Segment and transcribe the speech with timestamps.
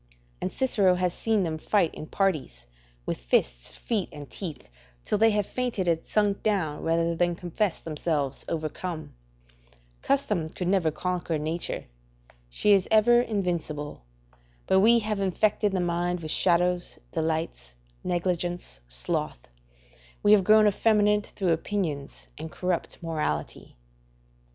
[0.41, 2.65] And Cicero has seen them fight in parties,
[3.05, 4.67] with fists, feet, and teeth,
[5.05, 9.13] till they have fainted and sunk down, rather than confess themselves overcome:
[10.01, 11.85] ["Custom could never conquer nature;
[12.49, 14.01] she is ever invincible;
[14.65, 19.49] but we have infected the mind with shadows, delights, negligence, sloth;
[20.23, 23.75] we have grown effeminate through opinions and corrupt morality."